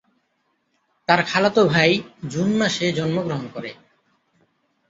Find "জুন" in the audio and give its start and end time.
2.29-2.49